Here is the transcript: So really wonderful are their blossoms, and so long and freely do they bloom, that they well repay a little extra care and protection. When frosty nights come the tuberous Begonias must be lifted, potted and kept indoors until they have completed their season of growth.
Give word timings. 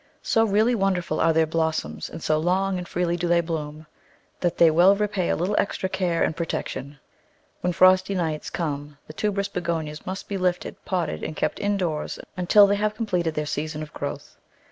So 0.23 0.45
really 0.45 0.73
wonderful 0.73 1.19
are 1.19 1.31
their 1.31 1.45
blossoms, 1.45 2.09
and 2.09 2.23
so 2.23 2.39
long 2.39 2.79
and 2.79 2.87
freely 2.87 3.15
do 3.17 3.27
they 3.27 3.39
bloom, 3.39 3.85
that 4.39 4.57
they 4.57 4.71
well 4.71 4.95
repay 4.95 5.29
a 5.29 5.35
little 5.35 5.53
extra 5.59 5.89
care 5.89 6.23
and 6.23 6.35
protection. 6.35 6.97
When 7.59 7.71
frosty 7.71 8.15
nights 8.15 8.49
come 8.49 8.97
the 9.05 9.13
tuberous 9.13 9.47
Begonias 9.49 10.07
must 10.07 10.27
be 10.27 10.39
lifted, 10.39 10.83
potted 10.85 11.21
and 11.23 11.35
kept 11.35 11.59
indoors 11.59 12.17
until 12.35 12.65
they 12.65 12.77
have 12.77 12.95
completed 12.95 13.35
their 13.35 13.45
season 13.45 13.83
of 13.83 13.93
growth. 13.93 14.37